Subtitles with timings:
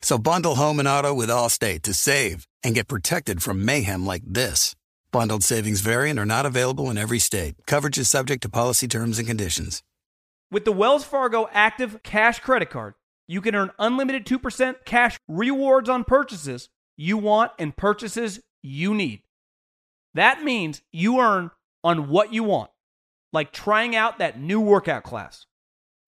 [0.00, 4.22] So bundle home and auto with Allstate to save and get protected from mayhem like
[4.24, 4.74] this.
[5.10, 7.54] Bundled savings variant are not available in every state.
[7.66, 9.82] Coverage is subject to policy terms and conditions.
[10.50, 12.94] With the Wells Fargo Active Cash Credit Card,
[13.26, 19.22] you can earn unlimited 2% cash rewards on purchases you want and purchases you need.
[20.14, 21.50] That means you earn
[21.84, 22.70] on what you want,
[23.32, 25.46] like trying out that new workout class,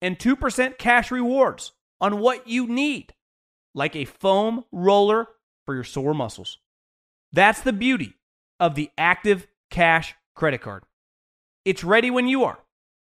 [0.01, 3.13] and 2% cash rewards on what you need,
[3.73, 5.27] like a foam roller
[5.65, 6.57] for your sore muscles.
[7.31, 8.15] That's the beauty
[8.59, 10.83] of the Active Cash credit card.
[11.63, 12.59] It's ready when you are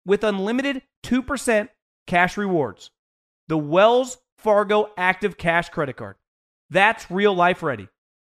[0.05, 1.69] with unlimited 2%
[2.07, 2.91] cash rewards.
[3.49, 6.17] The Wells Fargo Active Cash credit card.
[6.71, 7.89] That's real life ready.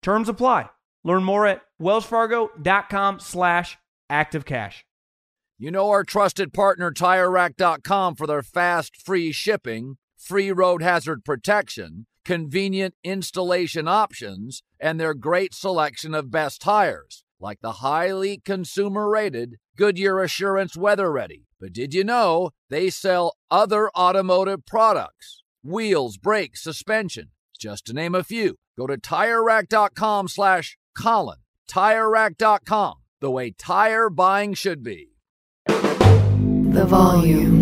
[0.03, 0.69] Terms apply.
[1.05, 3.79] Learn more at wellsfargo.com slash
[4.11, 4.83] activecash.
[5.59, 12.07] You know our trusted partner TireRack.com for their fast, free shipping, free road hazard protection,
[12.25, 20.21] convenient installation options, and their great selection of best tires, like the highly consumer-rated Goodyear
[20.23, 21.47] Assurance Weather Ready.
[21.61, 25.43] But did you know they sell other automotive products?
[25.63, 27.31] Wheels, brakes, suspension
[27.63, 28.57] just to name a few.
[28.77, 31.39] Go to TireRack.com slash Colin.
[31.71, 35.11] TireRack.com, the way tire buying should be.
[35.67, 37.62] The volume.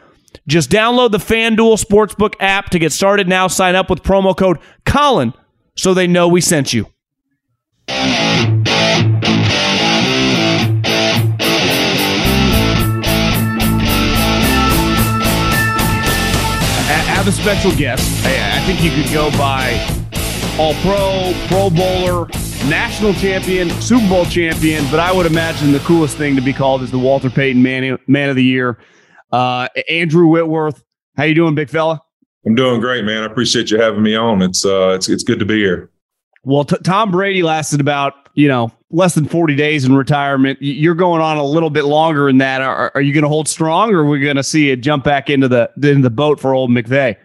[0.47, 3.47] just download the FanDuel Sportsbook app to get started now.
[3.47, 5.33] Sign up with promo code Colin
[5.75, 6.87] so they know we sent you.
[17.23, 18.25] have a special guest.
[18.25, 19.73] I, I think you could go by
[20.57, 22.27] All Pro, Pro Bowler,
[22.67, 26.81] National Champion, Super Bowl Champion, but I would imagine the coolest thing to be called
[26.81, 28.79] is the Walter Payton Man, Man of the Year.
[29.31, 30.83] Uh, Andrew Whitworth,
[31.15, 32.01] how you doing, big fella?
[32.45, 33.23] I'm doing great, man.
[33.23, 34.41] I appreciate you having me on.
[34.41, 35.89] It's uh, it's it's good to be here.
[36.43, 40.57] Well, t- Tom Brady lasted about you know less than 40 days in retirement.
[40.61, 42.61] You're going on a little bit longer than that.
[42.61, 45.03] Are, are you going to hold strong, or are we going to see it jump
[45.03, 47.15] back into the into the boat for old McVay?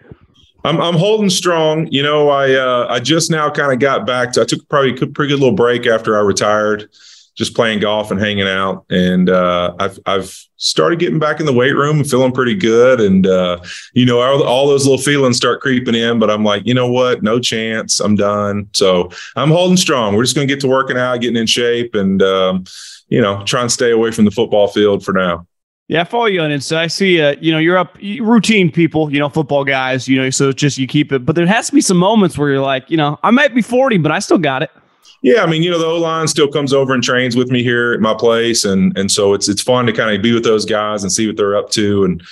[0.64, 1.86] I'm I'm holding strong.
[1.90, 4.42] You know, I uh, I just now kind of got back to.
[4.42, 6.90] I took probably a pretty good little break after I retired
[7.36, 8.84] just playing golf and hanging out.
[8.90, 13.00] And uh, I've I've started getting back in the weight room and feeling pretty good.
[13.00, 13.60] And uh,
[13.92, 16.18] you know, all, all, those little feelings start creeping in.
[16.18, 17.22] But I'm like, you know what?
[17.22, 18.00] No chance.
[18.00, 18.68] I'm done.
[18.72, 20.16] So I'm holding strong.
[20.16, 22.64] We're just going to get to working out, getting in shape, and um,
[23.08, 25.46] you know, try and stay away from the football field for now.
[25.88, 26.76] Yeah, I follow you on Insta.
[26.78, 30.30] I see, uh, you know, you're up routine people, you know, football guys, you know,
[30.30, 31.24] so it's just you keep it.
[31.24, 33.62] But there has to be some moments where you're like, you know, I might be
[33.62, 34.70] 40, but I still got it.
[35.22, 37.62] Yeah, I mean, you know, the O line still comes over and trains with me
[37.62, 40.44] here at my place, and and so it's it's fun to kind of be with
[40.44, 42.22] those guys and see what they're up to, and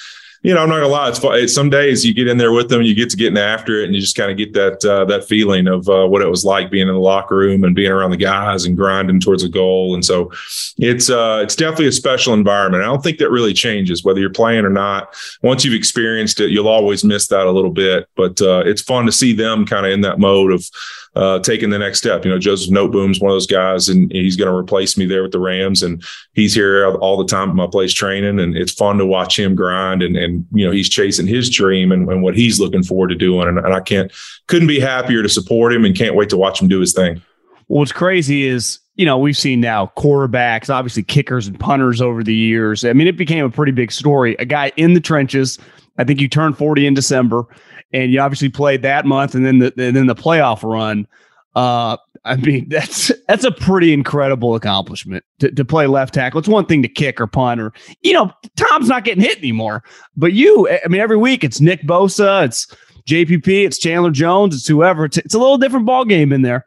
[0.44, 1.48] you know, I'm not gonna lie, it's fun.
[1.48, 3.94] Some days you get in there with them, you get to getting after it, and
[3.94, 6.70] you just kind of get that uh, that feeling of uh, what it was like
[6.70, 9.94] being in the locker room and being around the guys and grinding towards a goal.
[9.94, 10.30] And so,
[10.76, 12.82] it's uh, it's definitely a special environment.
[12.82, 15.16] I don't think that really changes whether you're playing or not.
[15.40, 19.06] Once you've experienced it, you'll always miss that a little bit, but uh, it's fun
[19.06, 20.70] to see them kind of in that mode of
[21.16, 22.24] uh, taking the next step.
[22.24, 25.22] You know, Joseph Noteboom's one of those guys, and he's going to replace me there
[25.22, 26.02] with the Rams, and
[26.32, 29.54] he's here all the time at my place training, and it's fun to watch him
[29.54, 33.08] grind, and and you know he's chasing his dream and, and what he's looking forward
[33.08, 34.12] to doing, and, and I can't
[34.46, 37.22] couldn't be happier to support him, and can't wait to watch him do his thing.
[37.68, 42.22] Well, what's crazy is you know, we've seen now quarterbacks, obviously kickers and punters over
[42.22, 42.84] the years.
[42.84, 44.36] I mean, it became a pretty big story.
[44.38, 45.58] A guy in the trenches.
[45.98, 47.46] I think you turned 40 in December,
[47.94, 51.06] and you obviously played that month and then the and then the playoff run.
[51.54, 56.40] Uh, I mean, that's that's a pretty incredible accomplishment to, to play left tackle.
[56.40, 59.84] It's one thing to kick or punt or you know, Tom's not getting hit anymore.
[60.16, 62.66] But you, I mean, every week it's Nick Bosa, it's
[63.08, 65.04] JPP, it's Chandler Jones, it's whoever.
[65.04, 66.66] It's, it's a little different ball game in there.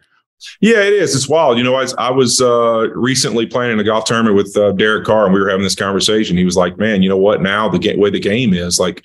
[0.61, 1.15] Yeah, it is.
[1.15, 1.57] It's wild.
[1.57, 5.03] You know, I, I was uh, recently playing in a golf tournament with uh, Derek
[5.03, 6.37] Carr, and we were having this conversation.
[6.37, 7.41] He was like, "Man, you know what?
[7.41, 9.03] Now the way the game is, like,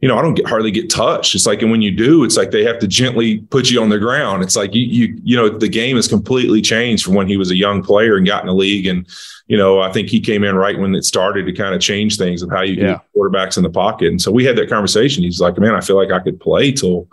[0.00, 1.34] you know, I don't get, hardly get touched.
[1.34, 3.88] It's like, and when you do, it's like they have to gently put you on
[3.88, 4.44] the ground.
[4.44, 7.50] It's like you, you, you know, the game has completely changed from when he was
[7.50, 8.86] a young player and got in the league.
[8.86, 9.08] And
[9.48, 12.16] you know, I think he came in right when it started to kind of change
[12.16, 12.82] things of how you yeah.
[12.82, 14.08] get quarterbacks in the pocket.
[14.08, 15.24] And so we had that conversation.
[15.24, 17.08] He's like, "Man, I feel like I could play till."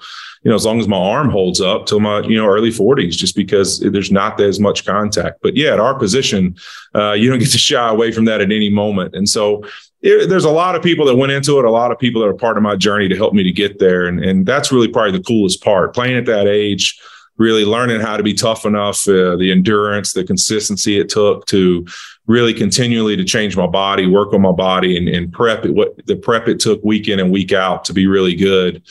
[0.45, 3.17] you know, as long as my arm holds up till my, you know, early 40s,
[3.17, 5.39] just because there's not as much contact.
[5.41, 6.55] But yeah, at our position,
[6.93, 9.15] uh, you don't get to shy away from that at any moment.
[9.15, 9.63] And so
[10.05, 12.27] it, there's a lot of people that went into it, a lot of people that
[12.27, 14.05] are part of my journey to help me to get there.
[14.05, 15.95] And, and that's really probably the coolest part.
[15.95, 16.99] Playing at that age,
[17.37, 21.87] really learning how to be tough enough, uh, the endurance, the consistency it took to
[22.27, 25.93] really continually to change my body, work on my body and, and prep it, what
[26.05, 28.83] the prep it took week in and week out to be really good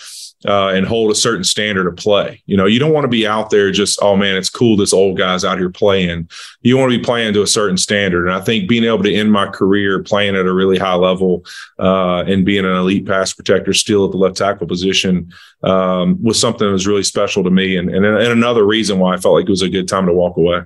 [0.46, 2.43] uh, and hold a certain standard of play.
[2.46, 4.76] You know, you don't want to be out there just, oh man, it's cool.
[4.76, 6.29] This old guy's out here playing.
[6.62, 8.26] You want to be playing to a certain standard.
[8.26, 11.44] And I think being able to end my career playing at a really high level
[11.79, 15.32] uh, and being an elite pass protector still at the left tackle position
[15.62, 17.76] um, was something that was really special to me.
[17.76, 20.12] And, and, and another reason why I felt like it was a good time to
[20.12, 20.62] walk away.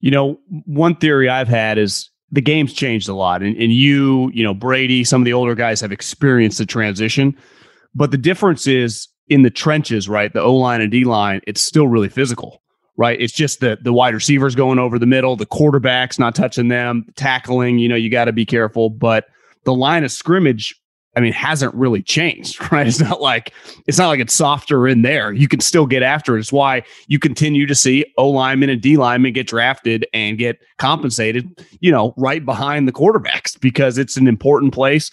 [0.00, 3.42] You know, one theory I've had is the game's changed a lot.
[3.42, 7.36] And, and you, you know, Brady, some of the older guys have experienced the transition.
[7.94, 10.32] But the difference is in the trenches, right?
[10.32, 12.60] The O line and D line, it's still really physical,
[12.96, 13.18] right?
[13.18, 17.06] It's just the the wide receivers going over the middle, the quarterbacks not touching them,
[17.16, 17.78] tackling.
[17.78, 18.90] You know, you got to be careful.
[18.90, 19.26] But
[19.64, 20.74] the line of scrimmage,
[21.16, 22.88] I mean, hasn't really changed, right?
[22.88, 23.54] It's not like
[23.86, 25.32] it's not like it's softer in there.
[25.32, 26.40] You can still get after it.
[26.40, 30.58] It's why you continue to see O linemen and D linemen get drafted and get
[30.78, 31.48] compensated,
[31.78, 35.12] you know, right behind the quarterbacks because it's an important place.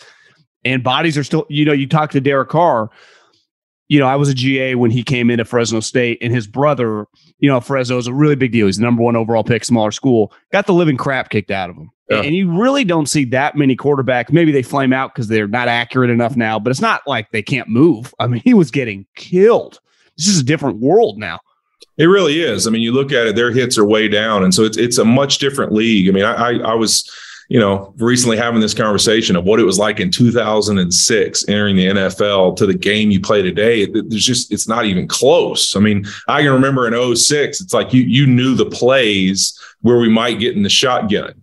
[0.65, 2.89] And bodies are still, you know, you talk to Derek Carr
[3.89, 7.05] you know, I was a GA when he came into Fresno State, and his brother,
[7.39, 8.65] you know, Fresno is a really big deal.
[8.65, 11.77] He's the number one overall pick, smaller school, got the living crap kicked out of
[11.77, 11.91] him.
[12.09, 12.21] Yeah.
[12.21, 14.31] And you really don't see that many quarterbacks.
[14.31, 17.41] Maybe they flame out because they're not accurate enough now, but it's not like they
[17.41, 18.13] can't move.
[18.19, 19.79] I mean, he was getting killed.
[20.17, 21.39] This is a different world now.
[21.97, 22.67] It really is.
[22.67, 24.99] I mean, you look at it; their hits are way down, and so it's it's
[24.99, 26.07] a much different league.
[26.07, 27.09] I mean, I I, I was
[27.49, 31.87] you know, recently having this conversation of what it was like in 2006 entering the
[31.87, 33.85] NFL to the game you play today.
[33.85, 35.75] There's just, it's not even close.
[35.75, 39.97] I mean, I can remember in 06, it's like you, you knew the plays where
[39.97, 41.41] we might get in the shotgun.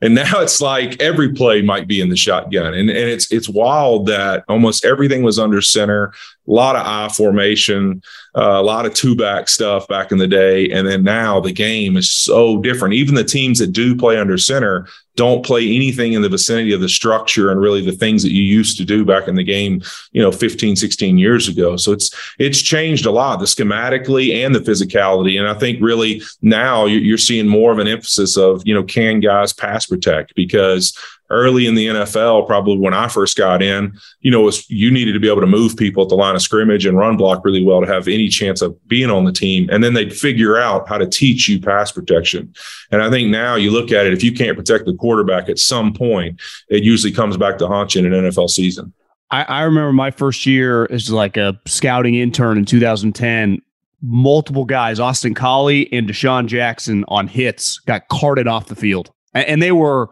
[0.00, 2.72] And now it's like every play might be in the shotgun.
[2.74, 6.14] And, and it's, it's wild that almost everything was under center,
[6.46, 8.02] a lot of I formation,
[8.36, 10.70] uh, a lot of two back stuff back in the day.
[10.70, 12.94] And then now the game is so different.
[12.94, 14.86] Even the teams that do play under center
[15.16, 18.42] don't play anything in the vicinity of the structure and really the things that you
[18.42, 21.76] used to do back in the game, you know, 15, 16 years ago.
[21.76, 25.38] So it's, it's changed a lot, the schematically and the physicality.
[25.38, 29.20] And I think really now you're seeing more of an emphasis of, you know, can
[29.20, 30.98] guys pass protect because
[31.34, 35.12] early in the NFL, probably when I first got in, you know, was you needed
[35.12, 37.64] to be able to move people at the line of scrimmage and run block really
[37.64, 39.68] well to have any chance of being on the team.
[39.70, 42.54] And then they'd figure out how to teach you pass protection.
[42.90, 45.58] And I think now you look at it, if you can't protect the quarterback at
[45.58, 48.92] some point, it usually comes back to haunt you in an NFL season.
[49.30, 53.60] I, I remember my first year as like a scouting intern in 2010
[54.04, 59.10] multiple guys, Austin Collie and DeSean Jackson on hits, got carted off the field.
[59.32, 60.10] And they were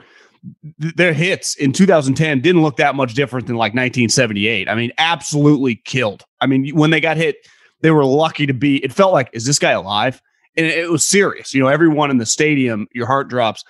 [0.78, 4.68] their hits in 2010 didn't look that much different than like 1978.
[4.68, 6.24] I mean, absolutely killed.
[6.40, 7.36] I mean, when they got hit,
[7.80, 8.82] they were lucky to be.
[8.84, 10.20] It felt like, is this guy alive?
[10.56, 11.54] And it was serious.
[11.54, 13.64] You know, everyone in the stadium, your heart drops.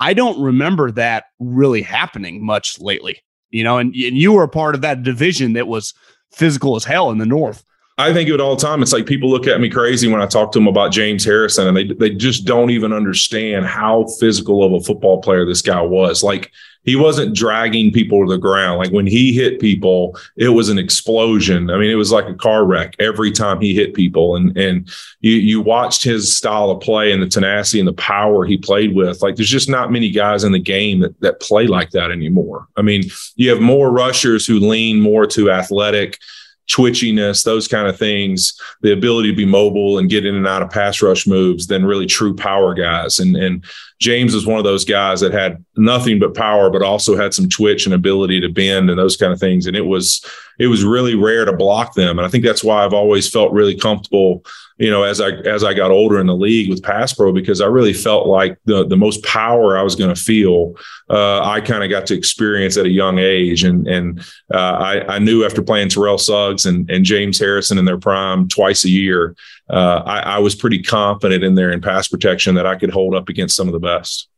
[0.00, 3.22] I don't remember that really happening much lately.
[3.50, 5.94] You know, and, and you were a part of that division that was
[6.30, 7.64] physical as hell in the North.
[7.98, 8.80] I think of it all the time.
[8.80, 11.66] It's like people look at me crazy when I talk to them about James Harrison,
[11.66, 15.82] and they they just don't even understand how physical of a football player this guy
[15.82, 16.22] was.
[16.22, 16.52] Like
[16.84, 18.78] he wasn't dragging people to the ground.
[18.78, 21.70] Like when he hit people, it was an explosion.
[21.70, 24.36] I mean, it was like a car wreck every time he hit people.
[24.36, 24.88] And and
[25.20, 28.94] you you watched his style of play and the tenacity and the power he played
[28.94, 29.22] with.
[29.22, 32.68] Like there's just not many guys in the game that that play like that anymore.
[32.76, 33.02] I mean,
[33.34, 36.20] you have more rushers who lean more to athletic
[36.68, 40.62] twitchiness, those kind of things, the ability to be mobile and get in and out
[40.62, 43.18] of pass rush moves than really true power guys.
[43.18, 43.64] And and
[44.00, 47.48] James is one of those guys that had nothing but power, but also had some
[47.48, 49.66] twitch and ability to bend and those kind of things.
[49.66, 50.24] And it was
[50.58, 52.18] it was really rare to block them.
[52.18, 54.44] And I think that's why I've always felt really comfortable
[54.78, 57.60] you know, as I as I got older in the league with pass pro, because
[57.60, 60.76] I really felt like the the most power I was going to feel,
[61.10, 64.20] uh, I kind of got to experience at a young age, and and
[64.54, 68.46] uh, I, I knew after playing Terrell Suggs and and James Harrison in their prime
[68.46, 69.34] twice a year,
[69.70, 73.14] uh, I, I was pretty confident in there in pass protection that I could hold
[73.14, 74.28] up against some of the best.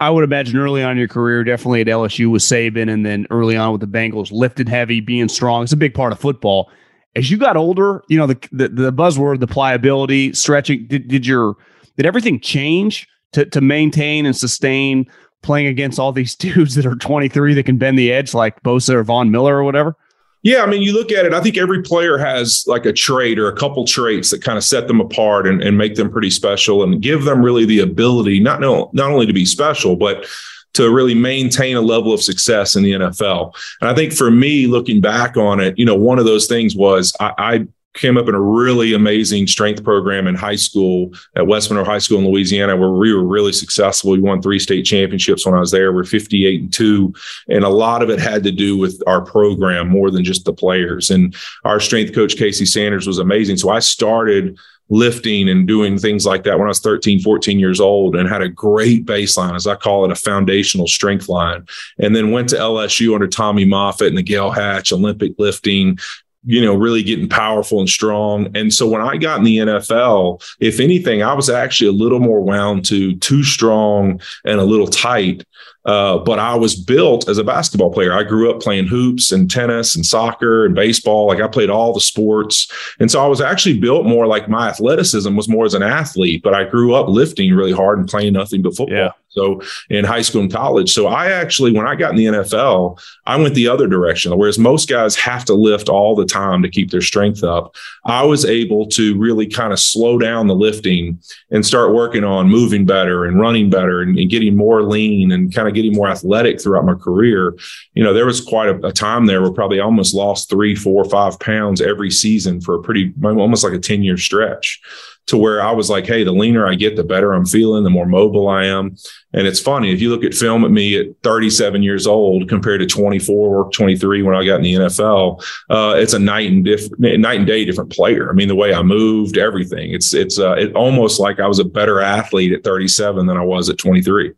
[0.00, 3.26] I would imagine early on in your career, definitely at LSU with Saban, and then
[3.30, 5.62] early on with the Bengals, lifted heavy, being strong.
[5.62, 6.70] It's a big part of football
[7.14, 11.26] as you got older, you know, the, the, the buzzword, the pliability, stretching, did, did
[11.26, 11.56] your,
[11.96, 15.06] did everything change to, to maintain and sustain
[15.42, 18.94] playing against all these dudes that are 23 that can bend the edge like Bosa
[18.94, 19.96] or Von Miller or whatever?
[20.44, 23.38] Yeah, I mean, you look at it, I think every player has like a trait
[23.38, 26.30] or a couple traits that kind of set them apart and, and make them pretty
[26.30, 30.26] special and give them really the ability, not, not only to be special, but
[30.74, 33.54] to really maintain a level of success in the NFL.
[33.80, 36.74] And I think for me, looking back on it, you know, one of those things
[36.74, 41.46] was I, I came up in a really amazing strength program in high school at
[41.46, 44.12] West Monroe High School in Louisiana, where we were really successful.
[44.12, 45.92] We won three state championships when I was there.
[45.92, 47.14] We're 58 and two.
[47.48, 50.52] And a lot of it had to do with our program more than just the
[50.52, 51.10] players.
[51.10, 51.34] And
[51.64, 53.58] our strength coach, Casey Sanders, was amazing.
[53.58, 54.58] So I started
[54.92, 58.42] lifting and doing things like that when I was 13, 14 years old and had
[58.42, 61.66] a great baseline, as I call it, a foundational strength line.
[61.98, 65.98] And then went to LSU under Tommy Moffitt and the Gayle Hatch Olympic lifting,
[66.44, 68.56] you know, really getting powerful and strong.
[68.56, 72.18] And so when I got in the NFL, if anything, I was actually a little
[72.18, 75.44] more wound to too strong and a little tight
[75.84, 78.12] uh, but I was built as a basketball player.
[78.12, 81.26] I grew up playing hoops and tennis and soccer and baseball.
[81.26, 82.70] Like I played all the sports.
[83.00, 86.42] And so I was actually built more like my athleticism was more as an athlete,
[86.42, 88.96] but I grew up lifting really hard and playing nothing but football.
[88.96, 89.10] Yeah.
[89.32, 90.92] So in high school and college.
[90.92, 94.36] So I actually, when I got in the NFL, I went the other direction.
[94.36, 97.74] Whereas most guys have to lift all the time to keep their strength up.
[98.04, 101.18] I was able to really kind of slow down the lifting
[101.50, 105.54] and start working on moving better and running better and, and getting more lean and
[105.54, 107.56] kind of getting more athletic throughout my career.
[107.94, 111.04] You know, there was quite a, a time there where probably almost lost three, four,
[111.04, 114.80] five pounds every season for a pretty almost like a 10 year stretch
[115.26, 117.90] to where I was like, hey, the leaner I get, the better I'm feeling, the
[117.90, 118.96] more mobile I am.
[119.32, 122.80] And it's funny, if you look at film at me at 37 years old compared
[122.80, 126.64] to 24 or 23 when I got in the NFL, uh, it's a night and
[126.64, 128.30] diff- night and day different player.
[128.30, 129.92] I mean, the way I moved, everything.
[129.92, 133.44] It's it's uh, it almost like I was a better athlete at 37 than I
[133.44, 134.32] was at 23.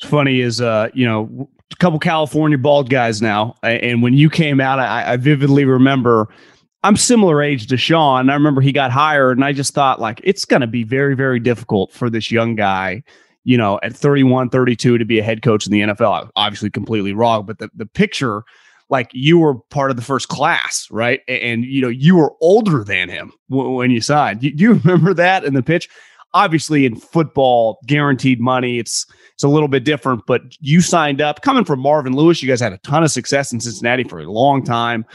[0.00, 4.30] What's funny is, uh, you know, a couple California bald guys now, and when you
[4.30, 6.28] came out, I, I vividly remember
[6.84, 8.30] I'm similar age to Sean.
[8.30, 11.16] I remember he got hired, and I just thought like it's going to be very,
[11.16, 13.02] very difficult for this young guy,
[13.42, 16.30] you know, at 31, 32 to be a head coach in the NFL.
[16.36, 18.44] Obviously, completely wrong, but the the picture,
[18.88, 21.22] like you were part of the first class, right?
[21.26, 24.40] And, you know you were older than him when you signed.
[24.40, 25.88] Do you remember that in the pitch?
[26.34, 29.04] Obviously, in football, guaranteed money, it's
[29.38, 30.26] it's a little bit different.
[30.26, 32.42] But you signed up coming from Marvin Lewis.
[32.42, 35.06] You guys had a ton of success in Cincinnati for a long time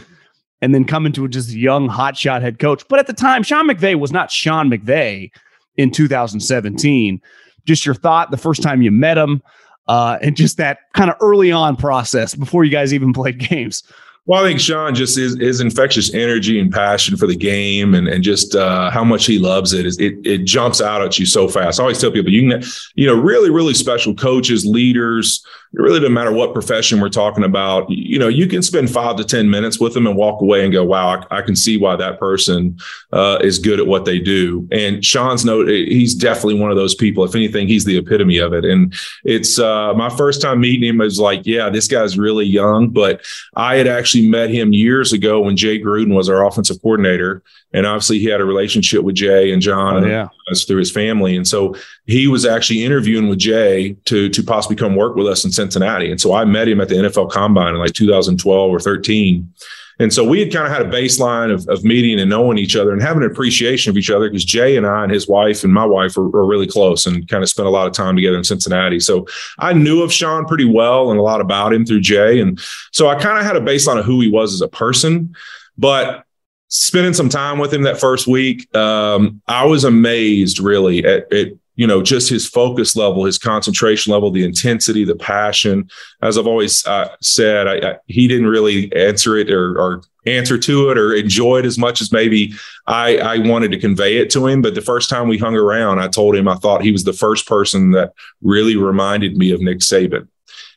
[0.61, 2.87] and then come into just a young hotshot head coach.
[2.87, 5.29] But at the time, Sean McVay was not Sean McVay
[5.75, 7.21] in 2017.
[7.65, 9.43] Just your thought the first time you met him,
[9.89, 13.83] uh, and just that kind of early on process before you guys even played games.
[14.25, 18.07] Well, I think Sean just is, is infectious energy and passion for the game and,
[18.07, 21.25] and just uh, how much he loves it is it, it jumps out at you
[21.25, 21.79] so fast.
[21.79, 22.63] I always tell people you can,
[22.95, 27.43] you know, really, really special coaches, leaders, it really doesn't matter what profession we're talking
[27.43, 27.89] about.
[27.89, 30.71] You know, you can spend five to 10 minutes with them and walk away and
[30.71, 32.77] go, wow, I, I can see why that person
[33.11, 34.67] uh, is good at what they do.
[34.71, 37.23] And Sean's note, he's definitely one of those people.
[37.23, 38.65] If anything, he's the epitome of it.
[38.65, 42.89] And it's uh, my first time meeting him was like, yeah, this guy's really young,
[42.89, 43.21] but
[43.55, 47.41] I had actually met him years ago when Jay Gruden was our offensive coordinator.
[47.73, 50.27] And obviously he had a relationship with Jay and Jon oh, yeah.
[50.67, 51.35] through his family.
[51.35, 55.43] And so he was actually interviewing with Jay to, to possibly come work with us
[55.43, 56.11] in Cincinnati.
[56.11, 59.53] And so I met him at the NFL Combine in like 2012 or 13.
[59.99, 62.75] And so we had kind of had a baseline of, of meeting and knowing each
[62.75, 65.63] other and having an appreciation of each other because Jay and I and his wife
[65.63, 68.15] and my wife are, are, really close and kind of spent a lot of time
[68.15, 68.99] together in Cincinnati.
[68.99, 69.27] So
[69.59, 72.41] I knew of Sean pretty well and a lot about him through Jay.
[72.41, 72.59] And
[72.91, 75.35] so I kind of had a baseline of who he was as a person.
[75.77, 76.25] But
[76.67, 81.53] spending some time with him that first week, um, I was amazed really at, at
[81.75, 85.89] you know, just his focus level, his concentration level, the intensity, the passion.
[86.21, 90.57] As I've always uh, said, I, I, he didn't really answer it or, or, answer
[90.57, 92.53] to it or enjoy it as much as maybe
[92.87, 94.61] I, I wanted to convey it to him.
[94.61, 97.11] But the first time we hung around, I told him I thought he was the
[97.11, 100.29] first person that really reminded me of Nick Saban.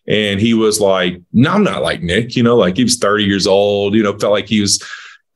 [0.08, 3.22] And he was like, No, I'm not like Nick, you know, like he was 30
[3.24, 4.82] years old, you know, felt like he was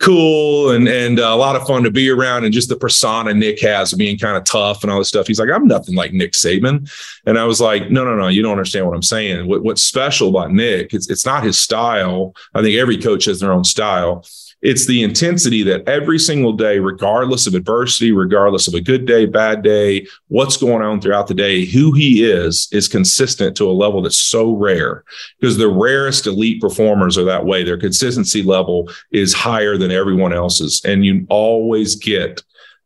[0.01, 3.35] cool and and uh, a lot of fun to be around and just the persona
[3.35, 5.27] Nick has of being kind of tough and all this stuff.
[5.27, 6.91] He's like, I'm nothing like Nick Saban.
[7.27, 9.47] And I was like, no, no, no, you don't understand what I'm saying.
[9.47, 12.35] What, what's special about Nick, it's, it's not his style.
[12.55, 14.25] I think every coach has their own style.
[14.63, 19.25] It's the intensity that every single day, regardless of adversity, regardless of a good day,
[19.25, 23.73] bad day, what's going on throughout the day, who he is, is consistent to a
[23.73, 25.05] level that's so rare
[25.39, 27.65] because the rarest elite performers are that way.
[27.65, 30.83] Their consistency level is higher than everyone else's.
[30.85, 32.43] And you always get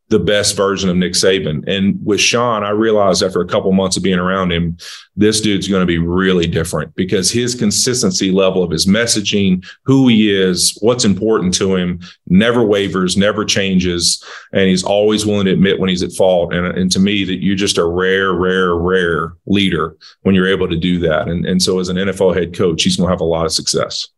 [0.08, 1.66] the best version of Nick Saban.
[1.66, 4.76] And with Sean, I realized after a couple months of being around him,
[5.16, 10.08] this dude's going to be really different because his consistency level of his messaging, who
[10.08, 14.22] he is, what's important to him, never wavers, never changes.
[14.52, 16.52] And he's always willing to admit when he's at fault.
[16.52, 20.68] And, and to me, that you're just a rare, rare, rare leader when you're able
[20.68, 21.28] to do that.
[21.28, 23.52] And, and so as an NFL head coach, he's going to have a lot of
[23.52, 24.08] success.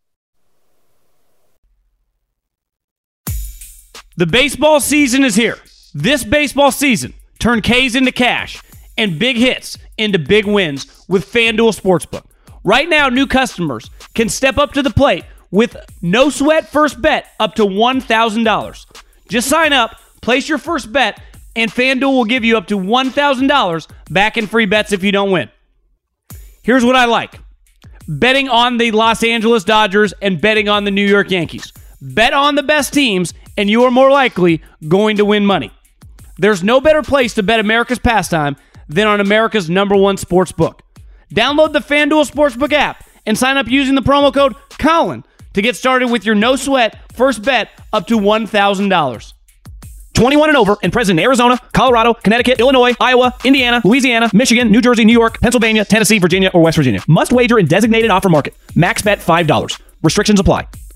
[4.16, 5.58] The baseball season is here.
[5.98, 8.62] This baseball season, turn K's into cash
[8.98, 12.26] and big hits into big wins with FanDuel Sportsbook.
[12.64, 17.28] Right now, new customers can step up to the plate with no sweat first bet
[17.40, 18.86] up to $1,000.
[19.30, 21.18] Just sign up, place your first bet,
[21.56, 25.30] and FanDuel will give you up to $1,000 back in free bets if you don't
[25.30, 25.48] win.
[26.62, 27.40] Here's what I like
[28.06, 31.72] betting on the Los Angeles Dodgers and betting on the New York Yankees.
[32.02, 35.72] Bet on the best teams, and you are more likely going to win money.
[36.38, 38.56] There's no better place to bet America's pastime
[38.88, 40.82] than on America's number one sports book.
[41.34, 45.24] Download the FanDuel Sportsbook app and sign up using the promo code Colin
[45.54, 49.32] to get started with your no sweat first bet up to $1,000.
[50.14, 54.80] 21 and over and present in Arizona, Colorado, Connecticut, Illinois, Iowa, Indiana, Louisiana, Michigan, New
[54.80, 57.00] Jersey, New York, Pennsylvania, Tennessee, Virginia, or West Virginia.
[57.06, 58.54] Must wager in designated offer market.
[58.74, 59.80] Max bet $5.
[60.02, 60.68] Restrictions apply.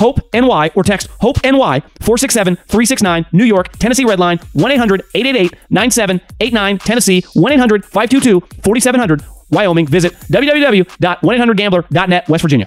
[0.00, 5.54] HOPE NY or text HOPE NY 467 369 New York, Tennessee Redline 1 800 888
[5.68, 9.86] 9789 Tennessee 1 800 522 4700 Wyoming.
[9.86, 12.66] Visit www.1800gambler.net West Virginia.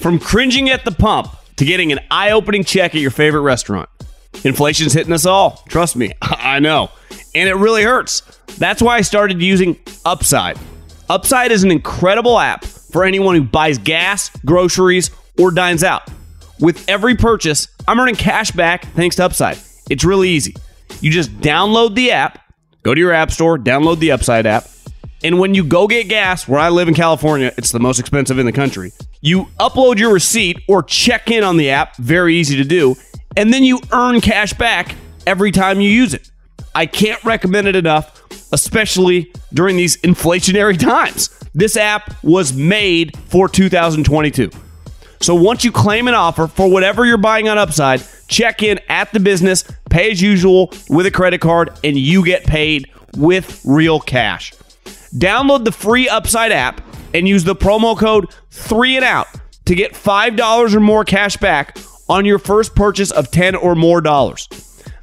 [0.00, 3.88] From cringing at the pump to getting an eye opening check at your favorite restaurant,
[4.42, 5.62] inflation's hitting us all.
[5.68, 6.90] Trust me, I know.
[7.36, 8.22] And it really hurts.
[8.58, 10.58] That's why I started using Upside.
[11.08, 16.08] Upside is an incredible app for anyone who buys gas, groceries, or dines out.
[16.60, 19.58] With every purchase, I'm earning cash back thanks to Upside.
[19.90, 20.54] It's really easy.
[21.00, 22.38] You just download the app,
[22.84, 24.68] go to your app store, download the Upside app,
[25.24, 28.38] and when you go get gas, where I live in California, it's the most expensive
[28.38, 28.92] in the country.
[29.22, 32.94] You upload your receipt or check in on the app, very easy to do,
[33.36, 34.94] and then you earn cash back
[35.26, 36.30] every time you use it.
[36.76, 38.22] I can't recommend it enough,
[38.54, 41.28] especially during these inflationary times.
[41.54, 44.50] This app was made for 2022.
[45.20, 49.12] So once you claim an offer for whatever you're buying on Upside, check in at
[49.12, 53.98] the business, pay as usual with a credit card, and you get paid with real
[53.98, 54.52] cash.
[55.16, 56.80] Download the free Upside app
[57.12, 59.28] and use the promo code 3 and out
[59.64, 61.76] to get $5 or more cash back
[62.08, 64.48] on your first purchase of 10 or more dollars.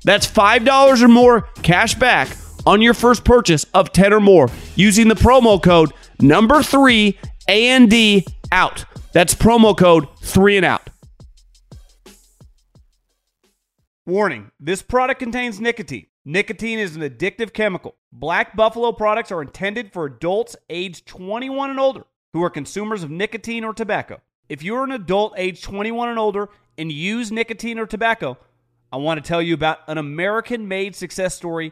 [0.04, 2.30] That's $5 or more cash back
[2.66, 7.94] on your first purchase of 10 or more using the promo code number 3 AND
[8.52, 8.86] out.
[9.14, 10.90] That's promo code 3 and out.
[14.06, 16.08] Warning, this product contains nicotine.
[16.26, 17.96] Nicotine is an addictive chemical.
[18.12, 23.12] Black Buffalo products are intended for adults age 21 and older who are consumers of
[23.12, 24.22] nicotine or tobacco.
[24.50, 28.38] If you're an adult age 21 and older and use nicotine or tobacco,
[28.92, 31.72] I want to tell you about an American made success story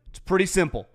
[0.11, 0.87] It's pretty simple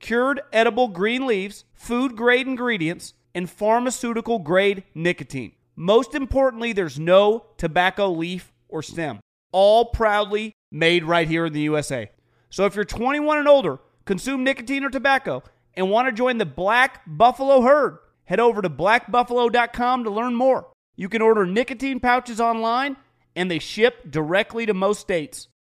[0.00, 5.52] cured edible green leaves, food grade ingredients, and pharmaceutical grade nicotine.
[5.76, 9.20] Most importantly, there's no tobacco leaf or stem.
[9.52, 12.10] All proudly made right here in the USA.
[12.50, 15.42] So if you're 21 and older, consume nicotine or tobacco,
[15.74, 20.68] and want to join the Black Buffalo herd, head over to blackbuffalo.com to learn more.
[20.96, 22.96] You can order nicotine pouches online
[23.36, 25.46] and they ship directly to most states.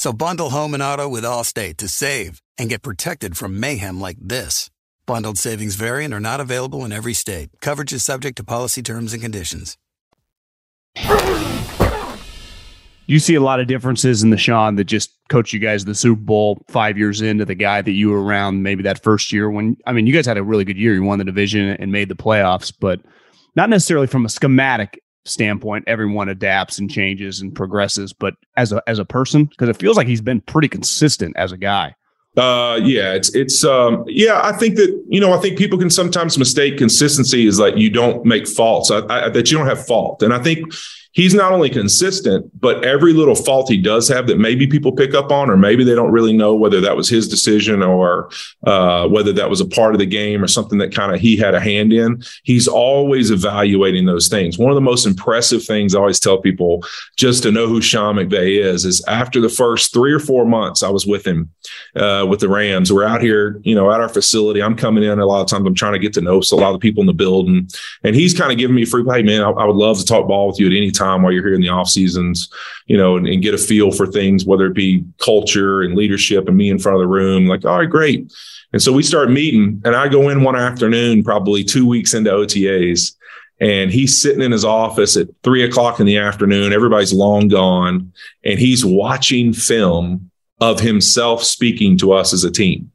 [0.00, 4.16] So bundle home and auto with Allstate to save and get protected from mayhem like
[4.18, 4.70] this.
[5.04, 7.50] Bundled savings variant are not available in every state.
[7.60, 9.76] Coverage is subject to policy terms and conditions.
[13.08, 15.94] You see a lot of differences in the Sean that just coached you guys the
[15.94, 19.50] Super Bowl five years into the guy that you were around maybe that first year
[19.50, 20.94] when I mean you guys had a really good year.
[20.94, 23.02] You won the division and made the playoffs, but
[23.54, 28.12] not necessarily from a schematic standpoint, everyone adapts and changes and progresses.
[28.12, 31.52] But as a as a person, because it feels like he's been pretty consistent as
[31.52, 31.94] a guy.
[32.36, 34.40] Uh, yeah, it's it's um, yeah.
[34.42, 37.90] I think that you know, I think people can sometimes mistake consistency is like you
[37.90, 40.72] don't make faults, I, I, that you don't have fault, and I think
[41.12, 45.14] he's not only consistent, but every little fault he does have that maybe people pick
[45.14, 48.30] up on, or maybe they don't really know whether that was his decision or
[48.66, 51.36] uh, whether that was a part of the game or something that kind of he
[51.36, 52.22] had a hand in.
[52.44, 54.58] He's always evaluating those things.
[54.58, 56.84] One of the most impressive things I always tell people
[57.16, 60.82] just to know who Sean McVay is is after the first three or four months
[60.82, 61.50] I was with him
[61.96, 64.62] uh, with the Rams, we're out here, you know, at our facility.
[64.62, 65.66] I'm coming in a lot of times.
[65.66, 67.68] I'm trying to get to know a lot of the people in the building,
[68.04, 69.04] and he's kind of giving me free.
[69.04, 71.22] Hey, man, I, I would love to talk ball with you at any time time
[71.22, 72.50] while you're here in the off seasons,
[72.86, 76.48] you know, and, and, get a feel for things, whether it be culture and leadership
[76.48, 77.46] and me in front of the room.
[77.46, 78.32] Like, all right, great.
[78.72, 82.30] And so we start meeting, and I go in one afternoon, probably two weeks into
[82.30, 83.16] OTAs,
[83.60, 86.72] and he's sitting in his office at three o'clock in the afternoon.
[86.72, 88.12] Everybody's long gone,
[88.44, 92.90] and he's watching film of himself speaking to us as a team.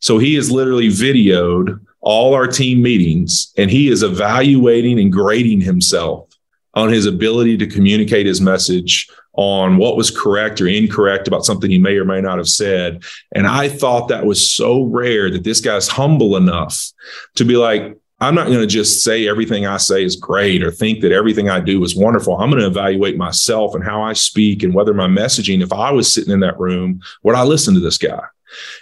[0.00, 5.60] So he has literally videoed all our team meetings and he is evaluating and grading
[5.60, 6.28] himself
[6.76, 11.70] on his ability to communicate his message on what was correct or incorrect about something
[11.70, 13.02] he may or may not have said.
[13.34, 16.92] And I thought that was so rare that this guy's humble enough
[17.34, 20.70] to be like, I'm not going to just say everything I say is great or
[20.70, 22.38] think that everything I do is wonderful.
[22.38, 25.90] I'm going to evaluate myself and how I speak and whether my messaging, if I
[25.90, 28.22] was sitting in that room, would I listen to this guy?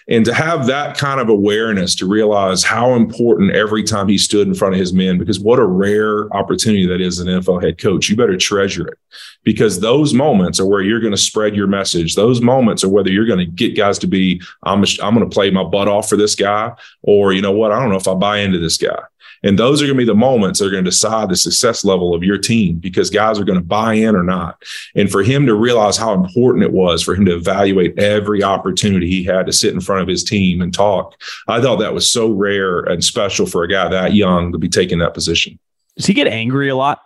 [0.09, 4.47] And to have that kind of awareness to realize how important every time he stood
[4.47, 7.79] in front of his men, because what a rare opportunity that is an NFL head
[7.79, 8.09] coach.
[8.09, 8.99] You better treasure it
[9.43, 12.15] because those moments are where you're going to spread your message.
[12.15, 15.35] Those moments are whether you're going to get guys to be, I'm, I'm going to
[15.35, 16.73] play my butt off for this guy,
[17.03, 18.99] or you know what, I don't know if I buy into this guy.
[19.45, 21.85] And those are going to be the moments that are going to decide the success
[21.85, 24.61] level of your team because guys are going to buy in or not.
[24.97, 29.09] And for him to realize how important it was for him to evaluate every opportunity
[29.09, 31.15] he had to sit in front of his team and talk,
[31.47, 34.69] I thought that was so rare and special for a guy that young to be
[34.69, 35.59] taking that position.
[35.97, 37.03] Does he get angry a lot?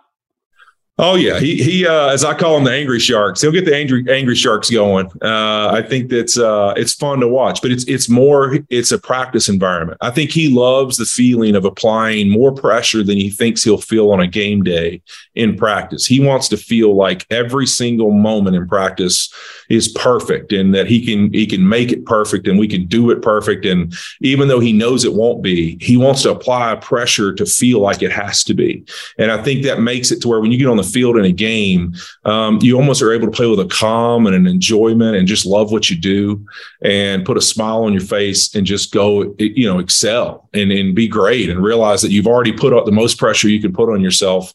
[1.01, 3.39] Oh yeah, he he uh, as I call him the angry sharks.
[3.39, 5.07] He'll get the angry angry sharks going.
[5.21, 8.97] Uh, I think that's uh, it's fun to watch, but it's it's more it's a
[8.97, 9.97] practice environment.
[10.01, 14.11] I think he loves the feeling of applying more pressure than he thinks he'll feel
[14.11, 15.01] on a game day
[15.35, 16.05] in practice.
[16.05, 19.33] He wants to feel like every single moment in practice
[19.69, 23.09] is perfect and that he can he can make it perfect and we can do
[23.09, 23.65] it perfect.
[23.65, 27.79] And even though he knows it won't be, he wants to apply pressure to feel
[27.79, 28.83] like it has to be.
[29.17, 31.25] And I think that makes it to where when you get on the field in
[31.25, 31.93] a game,
[32.25, 35.45] um, you almost are able to play with a calm and an enjoyment and just
[35.45, 36.45] love what you do
[36.81, 40.95] and put a smile on your face and just go, you know, excel and, and
[40.95, 43.89] be great and realize that you've already put up the most pressure you can put
[43.89, 44.53] on yourself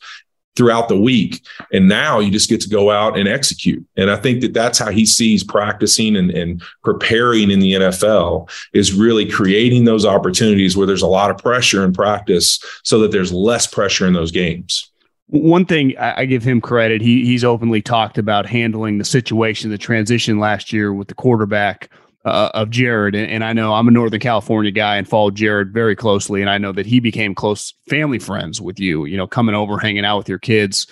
[0.56, 1.44] throughout the week.
[1.72, 3.84] And now you just get to go out and execute.
[3.96, 8.48] And I think that that's how he sees practicing and, and preparing in the NFL
[8.72, 13.10] is really creating those opportunities where there's a lot of pressure in practice so that
[13.10, 14.90] there's less pressure in those games.
[15.28, 19.78] One thing I give him credit, he he's openly talked about handling the situation, the
[19.78, 21.90] transition last year with the quarterback
[22.24, 23.14] uh, of Jared.
[23.14, 26.40] And, and, I know I'm a Northern California guy and followed Jared very closely.
[26.40, 29.78] And I know that he became close family friends with you, you know, coming over,
[29.78, 30.86] hanging out with your kids.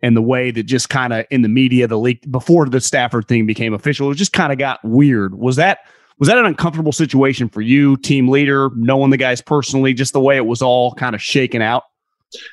[0.00, 3.26] And the way that just kind of in the media, the leak before the Stafford
[3.26, 5.34] thing became official, it just kind of got weird.
[5.34, 5.80] Was that
[6.18, 10.20] was that an uncomfortable situation for you, team leader, knowing the guys personally, just the
[10.20, 11.84] way it was all kind of shaken out?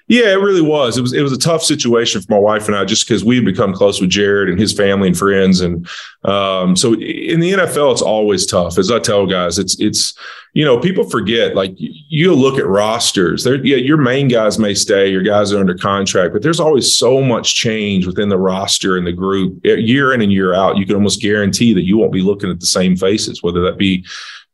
[0.08, 0.98] Yeah, it really was.
[0.98, 3.36] It was it was a tough situation for my wife and I, just because we
[3.36, 5.88] had become close with Jared and his family and friends, and
[6.26, 8.78] um, so in the NFL, it's always tough.
[8.78, 10.18] As I tell guys, it's it's
[10.54, 13.44] you know people forget like you look at rosters.
[13.44, 16.96] There, yeah, your main guys may stay, your guys are under contract, but there's always
[16.96, 20.78] so much change within the roster and the group year in and year out.
[20.78, 23.78] You can almost guarantee that you won't be looking at the same faces, whether that
[23.78, 24.04] be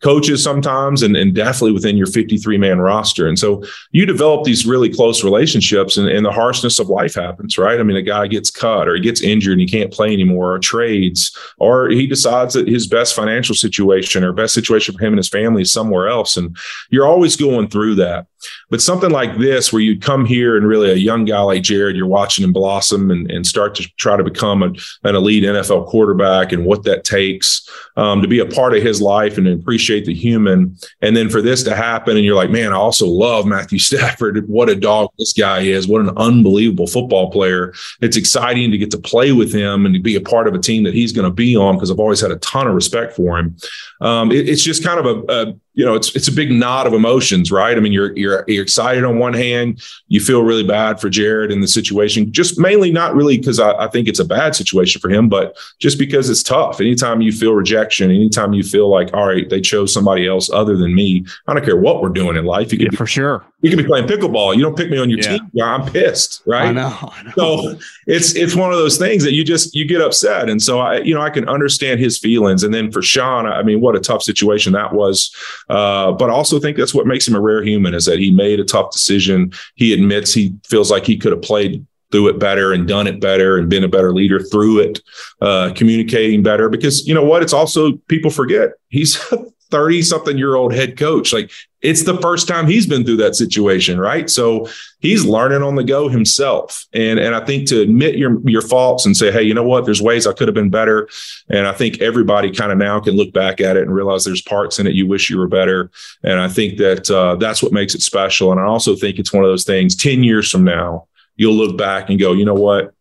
[0.01, 3.27] coaches sometimes and, and definitely within your 53 man roster.
[3.27, 7.57] And so you develop these really close relationships and, and, the harshness of life happens,
[7.57, 7.79] right?
[7.79, 10.53] I mean, a guy gets cut or he gets injured and he can't play anymore
[10.53, 15.13] or trades, or he decides that his best financial situation or best situation for him
[15.13, 16.35] and his family is somewhere else.
[16.35, 16.57] And
[16.89, 18.25] you're always going through that.
[18.69, 21.95] But something like this, where you come here and really a young guy like Jared,
[21.95, 24.73] you're watching him blossom and, and start to try to become a,
[25.07, 29.01] an elite NFL quarterback and what that takes um, to be a part of his
[29.01, 30.77] life and appreciate the human.
[31.01, 34.47] And then for this to happen, and you're like, man, I also love Matthew Stafford.
[34.47, 35.87] What a dog this guy is.
[35.87, 37.73] What an unbelievable football player.
[38.01, 40.59] It's exciting to get to play with him and to be a part of a
[40.59, 43.13] team that he's going to be on because I've always had a ton of respect
[43.13, 43.57] for him.
[43.99, 46.85] Um, it, it's just kind of a, a you know, it's it's a big knot
[46.85, 47.77] of emotions, right?
[47.77, 51.51] I mean, you're you're you're excited on one hand, you feel really bad for Jared
[51.51, 54.99] in the situation, just mainly not really because I, I, think it's a bad situation
[54.99, 56.81] for him, but just because it's tough.
[56.81, 60.75] Anytime you feel rejection, anytime you feel like, all right, they chose somebody else other
[60.75, 62.73] than me, I don't care what we're doing in life.
[62.73, 63.45] You can yeah, be, for sure.
[63.61, 64.55] You can be playing pickleball.
[64.55, 65.37] You don't pick me on your yeah.
[65.37, 65.51] team.
[65.53, 66.67] Yeah, I'm pissed, right?
[66.67, 67.31] I know, I know.
[67.35, 70.79] So it's it's one of those things that you just you get upset, and so
[70.79, 72.63] I you know I can understand his feelings.
[72.63, 75.33] And then for Sean, I mean, what a tough situation that was.
[75.71, 78.29] Uh, but I also think that's what makes him a rare human is that he
[78.29, 79.53] made a tough decision.
[79.75, 83.21] He admits he feels like he could have played through it better and done it
[83.21, 84.99] better and been a better leader through it,
[85.39, 86.67] uh, communicating better.
[86.67, 87.41] Because you know what?
[87.41, 89.17] It's also people forget he's
[89.71, 91.33] 30 something year old head coach.
[91.33, 94.29] Like it's the first time he's been through that situation, right?
[94.29, 94.67] So
[94.99, 96.85] he's learning on the go himself.
[96.93, 99.85] And and I think to admit your your faults and say, hey, you know what?
[99.85, 101.09] There's ways I could have been better.
[101.49, 104.41] And I think everybody kind of now can look back at it and realize there's
[104.41, 105.89] parts in it you wish you were better.
[106.23, 108.51] And I think that uh, that's what makes it special.
[108.51, 109.95] And I also think it's one of those things.
[109.95, 112.93] Ten years from now, you'll look back and go, you know what?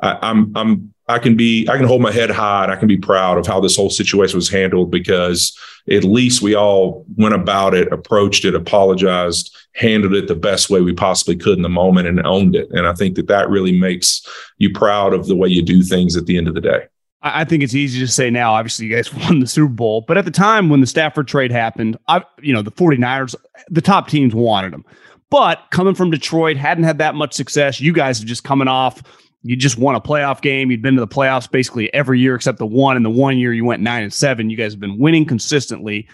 [0.00, 2.88] I, I'm I'm I can be I can hold my head high and I can
[2.88, 5.56] be proud of how this whole situation was handled because
[5.88, 10.80] at least we all went about it, approached it, apologized, handled it the best way
[10.80, 12.68] we possibly could in the moment and owned it.
[12.72, 14.26] And I think that that really makes
[14.58, 16.86] you proud of the way you do things at the end of the day.
[17.22, 18.54] I think it's easy to say now.
[18.54, 21.52] Obviously, you guys won the Super Bowl, but at the time when the Stafford trade
[21.52, 23.34] happened, I, you know, the 49ers,
[23.68, 24.84] the top teams wanted him.
[25.30, 27.80] But coming from Detroit, hadn't had that much success.
[27.80, 29.02] You guys are just coming off
[29.46, 30.70] you just won a playoff game.
[30.70, 32.96] You'd been to the playoffs basically every year except the one.
[32.96, 34.50] And the one year you went nine and seven.
[34.50, 36.08] You guys have been winning consistently.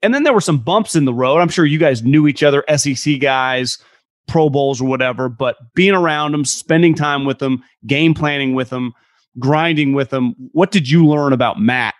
[0.00, 1.38] And then there were some bumps in the road.
[1.38, 3.78] I'm sure you guys knew each other, SEC guys,
[4.26, 8.70] Pro Bowls or whatever, but being around them, spending time with them, game planning with
[8.70, 8.94] them,
[9.38, 10.34] grinding with them.
[10.52, 11.94] What did you learn about Matt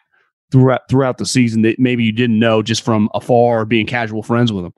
[0.51, 4.23] throughout throughout the season that maybe you didn't know just from afar or being casual
[4.23, 4.73] friends with him?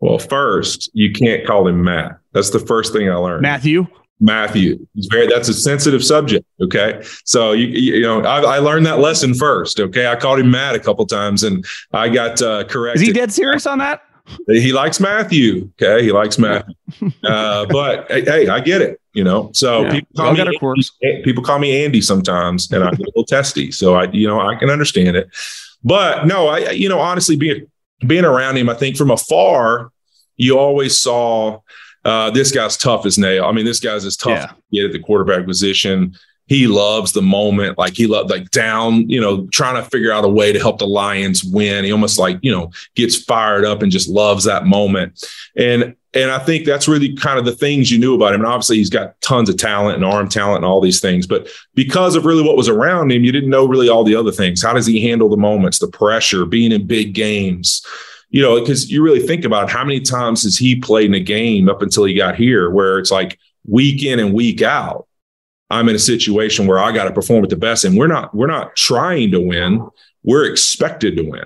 [0.00, 2.18] Well, first, you can't call him Matt.
[2.32, 3.42] That's the first thing I learned.
[3.42, 3.86] Matthew?
[4.20, 4.86] Matthew.
[4.94, 6.46] He's very that's a sensitive subject.
[6.60, 9.80] Okay, so you you know I, I, learned that lesson first.
[9.80, 13.02] Okay, I called him Matt a couple times and I got uh, corrected.
[13.02, 14.02] Is he dead serious on that?
[14.46, 15.70] He likes Matthew.
[15.80, 16.74] Okay, he likes Matthew.
[17.24, 19.00] uh, but hey, I get it.
[19.12, 19.90] You know, so yeah.
[19.90, 23.72] people call me Andy, people call me Andy sometimes, and I get a little testy.
[23.72, 25.28] So I you know I can understand it.
[25.82, 27.66] But no, I you know honestly being
[28.06, 29.90] being around him, I think from afar,
[30.36, 31.60] you always saw
[32.04, 33.44] uh, this guy's tough as nail.
[33.44, 34.46] I mean, this guy's as tough yeah.
[34.46, 36.16] to get at the quarterback position.
[36.46, 40.24] He loves the moment, like he loved like down, you know, trying to figure out
[40.24, 41.84] a way to help the Lions win.
[41.84, 45.24] He almost like, you know, gets fired up and just loves that moment.
[45.56, 48.40] And and I think that's really kind of the things you knew about him.
[48.40, 51.24] And obviously, he's got tons of talent and arm talent and all these things.
[51.24, 54.32] But because of really what was around him, you didn't know really all the other
[54.32, 54.60] things.
[54.60, 57.86] How does he handle the moments, the pressure, being in big games?
[58.30, 61.20] You know, because you really think about how many times has he played in a
[61.20, 65.06] game up until he got here where it's like week in and week out,
[65.68, 67.84] I'm in a situation where I got to perform at the best.
[67.84, 69.88] And we're not, we're not trying to win.
[70.22, 71.44] We're expected to win.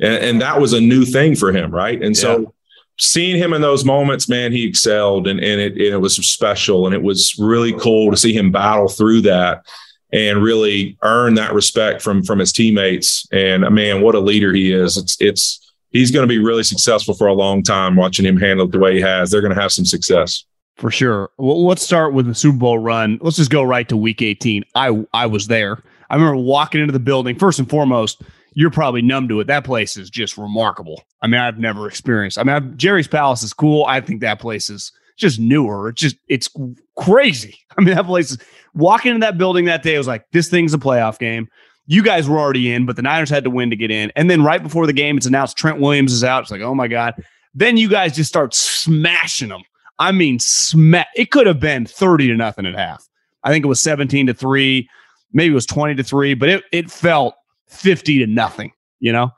[0.00, 1.72] And, and that was a new thing for him.
[1.72, 2.00] Right.
[2.00, 2.54] And so
[2.98, 6.86] seeing him in those moments, man, he excelled and, and it, and it was special.
[6.86, 9.66] And it was really cool to see him battle through that
[10.12, 13.26] and really earn that respect from, from his teammates.
[13.32, 14.96] And man, what a leader he is.
[14.96, 18.66] It's, it's, he's going to be really successful for a long time watching him handle
[18.66, 19.30] it the way he has.
[19.30, 20.44] They're going to have some success.
[20.76, 21.30] For sure.
[21.36, 23.18] Well, let's start with the Super Bowl run.
[23.20, 24.64] Let's just go right to week 18.
[24.74, 25.82] I I was there.
[26.08, 27.38] I remember walking into the building.
[27.38, 28.22] First and foremost,
[28.54, 29.46] you're probably numb to it.
[29.46, 31.02] That place is just remarkable.
[31.22, 32.38] I mean, I've never experienced.
[32.38, 33.84] I mean, I've, Jerry's Palace is cool.
[33.84, 35.90] I think that place is just newer.
[35.90, 36.48] It's just it's
[36.96, 37.58] crazy.
[37.78, 38.38] I mean, that place is
[38.74, 39.98] walking into that building that day.
[39.98, 41.48] Was like, this thing's a playoff game.
[41.90, 44.12] You guys were already in, but the Niners had to win to get in.
[44.14, 46.42] And then right before the game, it's announced Trent Williams is out.
[46.42, 47.14] It's like, oh my god.
[47.52, 49.62] Then you guys just start smashing them
[50.00, 51.08] I mean, smack.
[51.14, 53.06] It could have been 30 to nothing at half.
[53.44, 54.88] I think it was 17 to three,
[55.32, 57.34] maybe it was 20 to three, but it, it felt
[57.68, 59.30] 50 to nothing, you know?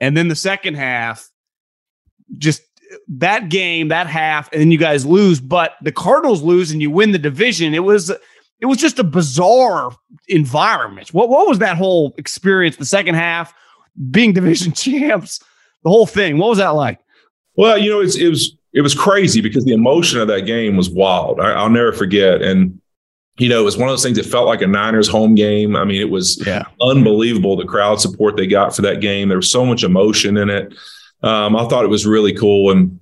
[0.00, 1.28] And then the second half,
[2.36, 2.62] just
[3.08, 6.90] that game, that half, and then you guys lose, but the Cardinals lose and you
[6.90, 7.74] win the division.
[7.74, 8.12] It was
[8.60, 9.90] it was just a bizarre
[10.28, 11.12] environment.
[11.12, 12.76] What what was that whole experience?
[12.76, 13.54] The second half,
[14.10, 15.40] being division champs,
[15.82, 16.38] the whole thing.
[16.38, 17.00] What was that like?
[17.56, 20.76] Well, you know, it's it was it was crazy because the emotion of that game
[20.76, 21.40] was wild.
[21.40, 22.42] I, will never forget.
[22.42, 22.80] And
[23.38, 25.74] you know, it was one of those things that felt like a Niners home game.
[25.74, 26.64] I mean, it was yeah.
[26.80, 29.28] unbelievable the crowd support they got for that game.
[29.28, 30.74] There was so much emotion in it.
[31.22, 33.00] Um, I thought it was really cool, and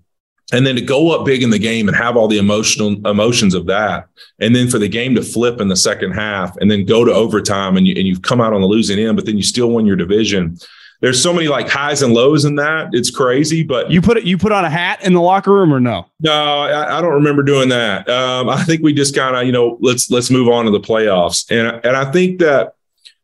[0.52, 3.54] and then to go up big in the game and have all the emotional emotions
[3.54, 4.06] of that,
[4.38, 7.12] and then for the game to flip in the second half, and then go to
[7.12, 9.70] overtime, and you and you've come out on the losing end, but then you still
[9.70, 10.56] win your division
[11.02, 12.90] there's so many like highs and lows in that.
[12.92, 15.74] It's crazy, but you put it, you put on a hat in the locker room
[15.74, 16.06] or no?
[16.20, 18.08] No, I, I don't remember doing that.
[18.08, 20.80] Um, I think we just kind of, you know, let's, let's move on to the
[20.80, 21.50] playoffs.
[21.50, 22.76] And, and I think that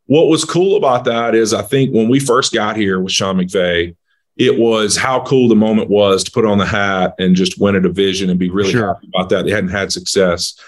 [0.07, 3.37] what was cool about that is I think when we first got here with Sean
[3.37, 3.95] McVay,
[4.39, 7.75] it was how cool the moment was to put on the hat and just win
[7.75, 8.87] a division and be really sure.
[8.87, 9.45] happy about that.
[9.45, 10.59] They hadn't had success.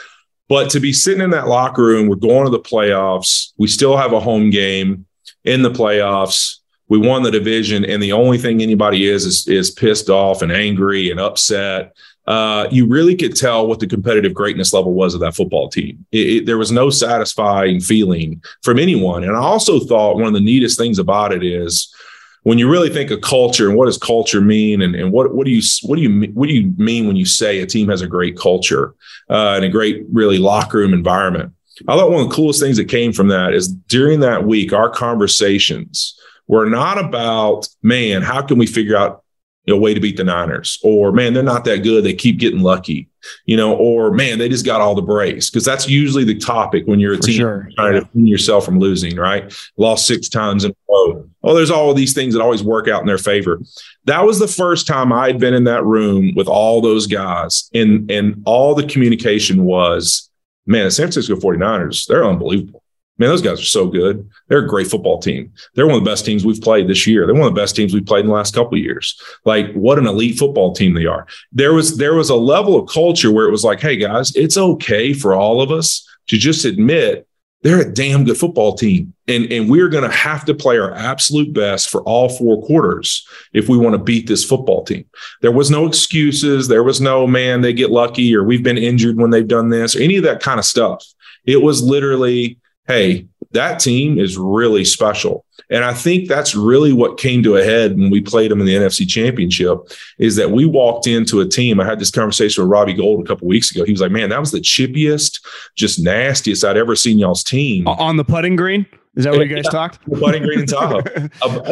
[0.48, 3.54] But to be sitting in that locker room, we're going to the playoffs.
[3.58, 5.08] We still have a home game
[5.44, 6.58] in the playoffs
[6.92, 10.52] we won the division, and the only thing anybody is is, is pissed off and
[10.52, 11.96] angry and upset.
[12.28, 16.06] Uh, you really could tell what the competitive greatness level was of that football team.
[16.12, 19.24] It, it, there was no satisfying feeling from anyone.
[19.24, 21.96] And I also thought one of the neatest things about it is
[22.44, 25.46] when you really think of culture and what does culture mean, and, and what what
[25.46, 28.02] do you what do you what do you mean when you say a team has
[28.02, 28.96] a great culture
[29.30, 31.54] uh, and a great really locker room environment?
[31.88, 34.74] I thought one of the coolest things that came from that is during that week,
[34.74, 36.18] our conversations
[36.52, 39.21] we're not about, man, how can we figure out
[39.67, 40.80] a way to beat the Niners?
[40.84, 42.04] Or, man, they're not that good.
[42.04, 43.10] They keep getting lucky,
[43.45, 45.50] you know, or, man, they just got all the breaks.
[45.50, 47.69] Because that's usually the topic when you're a For team sure.
[47.76, 48.00] trying yeah.
[48.02, 49.54] to win yourself from losing, right?
[49.78, 51.30] Lost six times in a row.
[51.43, 53.60] Oh, there's all of these things that always work out in their favor.
[54.06, 57.69] That was the first time I'd been in that room with all those guys.
[57.74, 60.30] And, and all the communication was,
[60.65, 62.81] man, the San Francisco 49ers, they're unbelievable
[63.17, 64.28] Man, those guys are so good.
[64.47, 65.54] They're a great football team.
[65.76, 67.26] They're one of the best teams we've played this year.
[67.26, 69.21] They're one of the best teams we've played in the last couple years.
[69.45, 71.28] Like what an elite football team they are.
[71.52, 74.58] There was there was a level of culture where it was like, hey guys, it's
[74.58, 77.28] okay for all of us to just admit
[77.63, 79.13] they're a damn good football team.
[79.28, 83.28] And, and we're going to have to play our absolute best for all four quarters
[83.54, 85.06] if we want to beat this football team.
[85.41, 86.67] There was no excuses.
[86.67, 89.95] There was no, man, they get lucky or we've been injured when they've done this
[89.95, 91.06] or any of that kind of stuff.
[91.45, 95.46] It was literally, hey, that team is really special.
[95.70, 98.65] And I think that's really what came to a head when we played them in
[98.65, 99.78] the NFC Championship
[100.20, 101.80] is that we walked into a team.
[101.80, 103.86] I had this conversation with Robbie Gould a couple weeks ago.
[103.86, 105.39] He was like, "Man, that was the chippiest,
[105.76, 109.54] just nastiest I'd ever seen y'all's team on the putting green." Is that what you
[109.54, 110.06] guys yeah, talked?
[110.06, 111.00] Putting green and Tahoe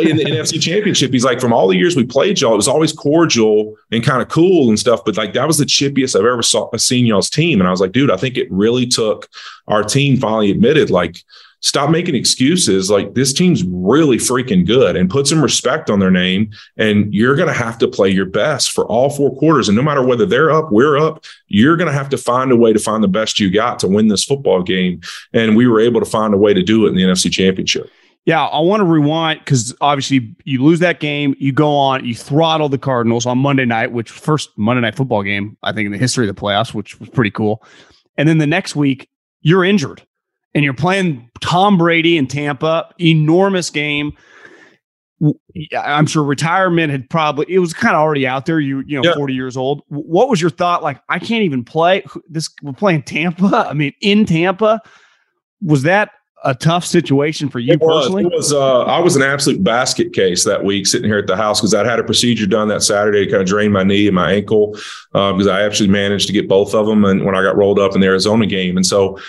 [0.01, 1.13] in the NFC Championship.
[1.13, 4.21] He's like, from all the years we played y'all, it was always cordial and kind
[4.21, 5.05] of cool and stuff.
[5.05, 7.61] But like that was the chippiest I've ever saw, seen y'all's team.
[7.61, 9.29] And I was like, dude, I think it really took
[9.69, 11.23] our team finally admitted like
[11.61, 12.89] stop making excuses.
[12.89, 16.51] Like this team's really freaking good and put some respect on their name.
[16.77, 19.67] And you're going to have to play your best for all four quarters.
[19.67, 22.55] And no matter whether they're up, we're up, you're going to have to find a
[22.55, 25.01] way to find the best you got to win this football game.
[25.33, 27.89] And we were able to find a way to do it in the NFC Championship.
[28.25, 32.13] Yeah, I want to rewind because obviously you lose that game, you go on, you
[32.13, 35.91] throttle the Cardinals on Monday night, which first Monday night football game, I think, in
[35.91, 37.63] the history of the playoffs, which was pretty cool.
[38.17, 39.09] And then the next week,
[39.41, 40.03] you're injured
[40.53, 44.13] and you're playing Tom Brady in Tampa, enormous game.
[45.77, 48.59] I'm sure retirement had probably it was kind of already out there.
[48.59, 49.15] You you know, yeah.
[49.15, 49.81] 40 years old.
[49.89, 50.81] What was your thought?
[50.81, 52.49] Like, I can't even play this.
[52.61, 53.67] We're playing Tampa.
[53.69, 54.81] I mean, in Tampa,
[55.61, 56.11] was that
[56.45, 58.23] a tough situation for you it personally?
[58.23, 58.53] Was, it was.
[58.53, 61.73] Uh, I was an absolute basket case that week, sitting here at the house because
[61.73, 64.31] I'd had a procedure done that Saturday to kind of drain my knee and my
[64.31, 64.71] ankle
[65.11, 67.77] because um, I actually managed to get both of them, and when I got rolled
[67.77, 69.19] up in the Arizona game, and so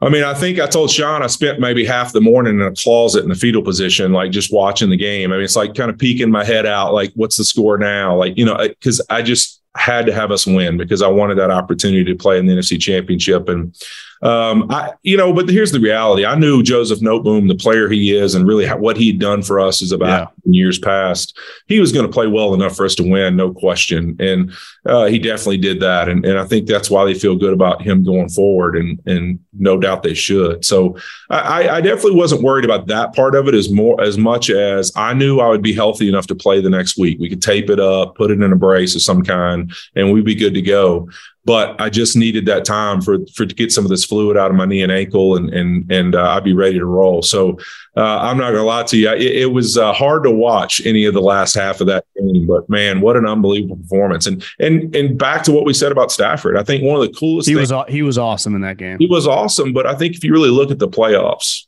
[0.00, 2.72] I mean, I think I told Sean I spent maybe half the morning in a
[2.72, 5.32] closet in the fetal position, like just watching the game.
[5.32, 8.16] I mean, it's like kind of peeking my head out, like, what's the score now?
[8.16, 11.50] Like, you know, because I just had to have us win because I wanted that
[11.50, 13.48] opportunity to play in the NFC Championship.
[13.48, 13.74] And
[14.22, 16.24] um, I, you know, but here's the reality.
[16.24, 19.82] I knew Joseph Noteboom, the player he is, and really what he'd done for us
[19.82, 20.52] is about yeah.
[20.52, 21.38] years past.
[21.66, 24.16] He was going to play well enough for us to win, no question.
[24.18, 24.52] And
[24.86, 26.08] uh, he definitely did that.
[26.08, 28.76] And, and I think that's why they feel good about him going forward.
[28.76, 30.64] And, and no doubt they should.
[30.64, 30.96] So
[31.30, 34.92] I, I definitely wasn't worried about that part of it as more, as much as
[34.96, 37.18] I knew I would be healthy enough to play the next week.
[37.18, 40.24] We could tape it up, put it in a brace of some kind, and we'd
[40.24, 41.08] be good to go
[41.44, 44.50] but I just needed that time for for to get some of this fluid out
[44.50, 47.22] of my knee and ankle, and and and uh, I'd be ready to roll.
[47.22, 47.58] So
[47.96, 51.04] uh, I'm not gonna lie to you, it, it was uh, hard to watch any
[51.04, 54.26] of the last half of that game, but man, what an unbelievable performance!
[54.26, 57.18] And and and back to what we said about Stafford, I think one of the
[57.18, 57.48] coolest.
[57.48, 58.98] He things, was he was awesome in that game.
[58.98, 61.66] He was awesome, but I think if you really look at the playoffs.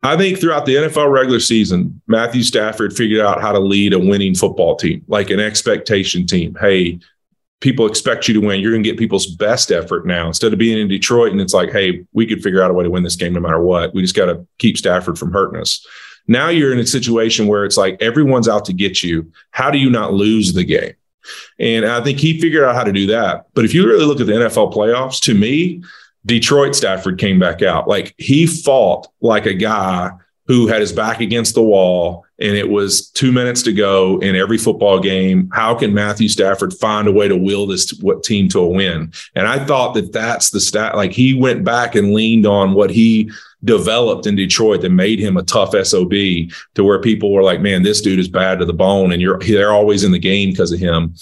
[0.00, 3.98] I think throughout the NFL regular season, Matthew Stafford figured out how to lead a
[3.98, 6.56] winning football team, like an expectation team.
[6.60, 7.00] Hey,
[7.60, 8.60] people expect you to win.
[8.60, 11.54] You're going to get people's best effort now instead of being in Detroit and it's
[11.54, 13.94] like, hey, we could figure out a way to win this game no matter what.
[13.94, 15.84] We just got to keep Stafford from hurting us.
[16.28, 19.32] Now you're in a situation where it's like everyone's out to get you.
[19.50, 20.92] How do you not lose the game?
[21.58, 23.46] And I think he figured out how to do that.
[23.54, 25.82] But if you really look at the NFL playoffs, to me,
[26.24, 27.88] Detroit Stafford came back out.
[27.88, 30.10] Like he fought like a guy
[30.48, 34.34] who had his back against the wall and it was two minutes to go in
[34.34, 35.50] every football game.
[35.52, 39.12] How can Matthew Stafford find a way to will this what team to a win?
[39.34, 40.96] And I thought that that's the stat.
[40.96, 43.30] Like he went back and leaned on what he
[43.64, 46.12] developed in Detroit that made him a tough SOB
[46.74, 49.12] to where people were like, man, this dude is bad to the bone.
[49.12, 51.14] And you're, they're always in the game because of him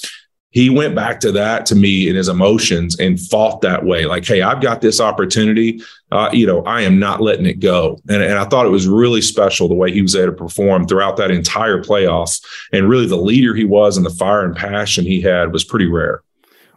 [0.51, 4.07] he went back to that to me in his emotions and fought that way.
[4.07, 5.83] Like hey i've got this opportunity.
[6.13, 8.01] Uh, you know i am not letting it go.
[8.09, 10.87] And, and i thought it was really special the way he was able to perform
[10.87, 15.05] throughout that entire playoffs and really the leader he was and the fire and passion
[15.05, 16.23] he had was pretty rare.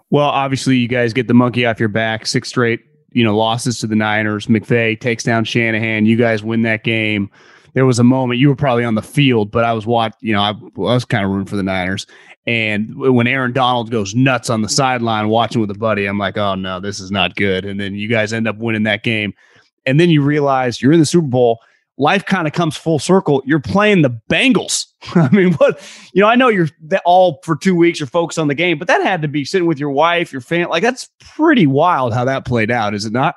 [0.10, 2.26] Well obviously you guys get the monkey off your back.
[2.26, 4.48] Six straight you know losses to the niners.
[4.48, 6.06] Mcvay takes down shanahan.
[6.06, 7.32] You guys win that game
[7.74, 10.34] there was a moment you were probably on the field, but I was watching, you
[10.34, 12.06] know, I, I was kind of rooting for the Niners.
[12.48, 16.38] And when Aaron Donald goes nuts on the sideline watching with a buddy, I'm like,
[16.38, 17.66] oh no, this is not good.
[17.66, 19.34] And then you guys end up winning that game.
[19.86, 21.60] And then you realize you're in the Super Bowl.
[21.98, 23.44] Life kind of comes full circle.
[23.46, 24.86] You're playing the Bengals.
[25.16, 25.80] I mean, what
[26.14, 26.70] you know, I know you're
[27.06, 29.68] all for two weeks, you're focused on the game, but that had to be sitting
[29.68, 30.72] with your wife, your family.
[30.72, 33.36] Like that's pretty wild how that played out, is it not?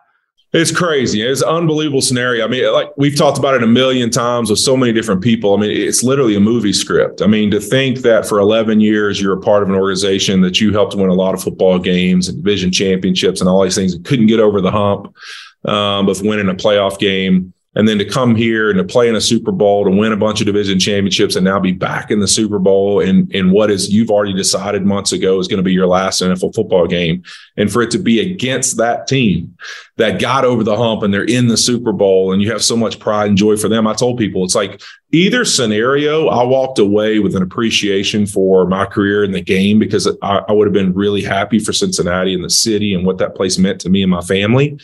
[0.53, 1.22] It's crazy.
[1.22, 2.44] It's an unbelievable scenario.
[2.44, 5.55] I mean, like we've talked about it a million times with so many different people.
[5.55, 7.22] I mean, it's literally a movie script.
[7.22, 10.61] I mean, to think that for 11 years you're a part of an organization that
[10.61, 13.94] you helped win a lot of football games and division championships and all these things,
[13.94, 15.14] and couldn't get over the hump
[15.64, 19.14] um, of winning a playoff game and then to come here and to play in
[19.14, 22.20] a Super Bowl, to win a bunch of division championships, and now be back in
[22.20, 25.64] the Super Bowl in, in what is you've already decided months ago is going to
[25.64, 27.22] be your last NFL football game.
[27.56, 29.56] And for it to be against that team
[29.96, 32.76] that got over the hump and they're in the Super Bowl and you have so
[32.76, 33.86] much pride and joy for them.
[33.86, 38.84] I told people it's like either scenario, I walked away with an appreciation for my
[38.84, 42.44] career in the game because I, I would have been really happy for Cincinnati and
[42.44, 44.78] the city and what that place meant to me and my family.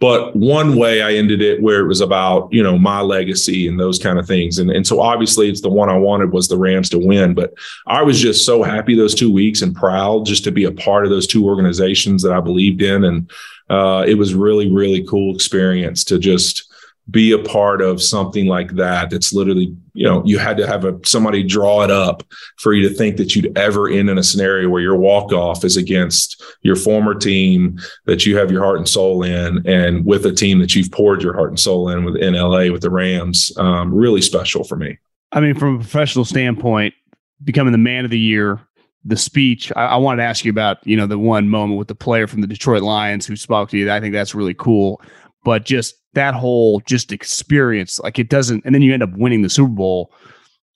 [0.00, 3.80] But one way I ended it where it was about, you know, my legacy and
[3.80, 4.58] those kind of things.
[4.58, 7.34] And, and so obviously it's the one I wanted was the Rams to win.
[7.34, 7.54] But
[7.86, 11.04] I was just so happy those two weeks and proud just to be a part
[11.04, 13.04] of those two organizations that I believed in.
[13.04, 13.30] And
[13.68, 16.67] uh, it was really, really cool experience to just
[17.10, 19.10] be a part of something like that.
[19.10, 22.22] That's literally you know you had to have a somebody draw it up
[22.58, 25.64] for you to think that you'd ever end in a scenario where your walk off
[25.64, 30.24] is against your former team that you have your heart and soul in and with
[30.26, 32.90] a team that you've poured your heart and soul in with in LA with the
[32.90, 34.98] Rams um, really special for me.
[35.32, 36.94] I mean from a professional standpoint
[37.42, 38.60] becoming the man of the year
[39.04, 41.88] the speech I, I wanted to ask you about you know the one moment with
[41.88, 43.90] the player from the Detroit Lions who spoke to you.
[43.90, 45.00] I think that's really cool
[45.48, 49.40] but just that whole just experience, like it doesn't, and then you end up winning
[49.40, 50.12] the Super Bowl.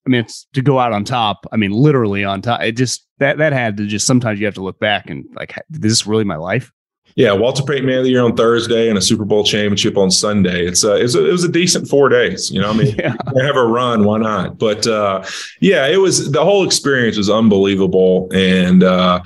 [0.07, 1.45] I mean, it's to go out on top.
[1.53, 2.63] I mean, literally on top.
[2.63, 5.55] It just that that had to just sometimes you have to look back and like,
[5.75, 6.73] is this really my life?
[7.17, 10.11] Yeah, Walter Payton Man of the Year on Thursday and a Super Bowl championship on
[10.11, 10.65] Sunday.
[10.65, 12.51] It's uh, it was a, it was a decent four days.
[12.51, 13.15] You know, I mean, yeah.
[13.43, 14.57] have a run, why not?
[14.57, 15.23] But uh,
[15.61, 19.23] yeah, it was the whole experience was unbelievable, and uh,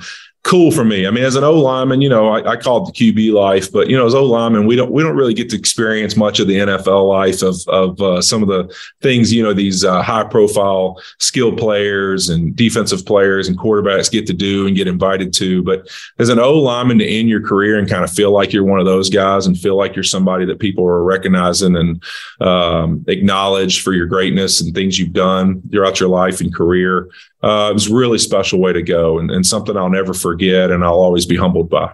[0.47, 1.05] cool for me.
[1.05, 3.69] I mean, as an O lineman, you know, I, I call it the QB life,
[3.69, 6.39] but you know, as O lineman, we don't we don't really get to experience much
[6.39, 10.01] of the NFL life of of uh, some of the things you know these uh,
[10.01, 15.33] high profile skilled players and defensive players and quarterbacks get to do and get invited
[15.33, 15.61] to.
[15.63, 18.63] But as an O lineman to end your career and kind of feel like you're
[18.63, 22.01] one of those guys and feel like you're somebody that people are recognizing and
[22.39, 27.09] um, acknowledge for your greatness and things you've done throughout your life and career
[27.43, 30.71] uh, it was a really special way to go and, and something I'll never forget
[30.71, 31.93] and I'll always be humbled by.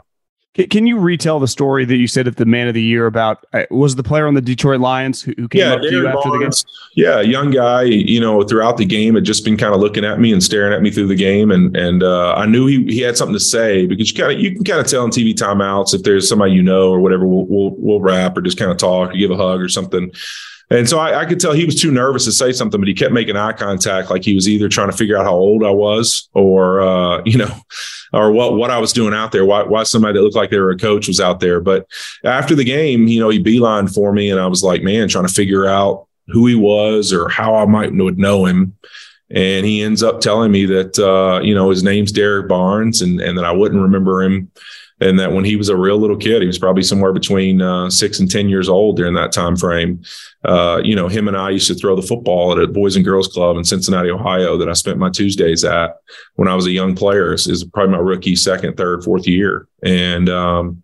[0.70, 3.44] Can you retell the story that you said at the Man of the Year about
[3.54, 6.08] uh, was the player on the Detroit Lions who, who came yeah, up to you
[6.08, 6.64] after Barnes,
[6.96, 7.06] the game?
[7.06, 7.82] Yeah, young guy.
[7.84, 10.72] You know, throughout the game, had just been kind of looking at me and staring
[10.72, 13.40] at me through the game, and and uh, I knew he he had something to
[13.40, 16.30] say because you kind of you can kind of tell in TV timeouts if there's
[16.30, 17.26] somebody you know or whatever.
[17.26, 20.12] We'll we'll, we'll rap or just kind of talk or give a hug or something.
[20.70, 22.94] And so I, I, could tell he was too nervous to say something, but he
[22.94, 25.70] kept making eye contact, like he was either trying to figure out how old I
[25.70, 27.54] was, or uh, you know,
[28.12, 29.46] or what what I was doing out there.
[29.46, 31.60] Why why somebody that looked like they were a coach was out there.
[31.60, 31.86] But
[32.24, 35.28] after the game, you know, he beeline for me, and I was like, man, trying
[35.28, 38.76] to figure out who he was or how I might would know him.
[39.30, 43.20] And he ends up telling me that uh, you know his name's Derrick Barnes, and
[43.20, 44.52] and that I wouldn't remember him
[45.04, 47.90] and that when he was a real little kid, he was probably somewhere between uh,
[47.90, 50.02] six and ten years old during that time frame.
[50.46, 53.04] Uh, you know, him and I used to throw the football at a Boys and
[53.04, 55.98] Girls Club in Cincinnati, Ohio, that I spent my Tuesdays at
[56.36, 57.34] when I was a young player.
[57.34, 60.84] Is, probably my rookie, second, third, fourth year, and um,